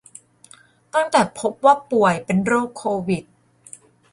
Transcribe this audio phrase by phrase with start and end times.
[0.93, 3.23] ตั้งแต่พบว่าป่วยเป็นโรคโควิด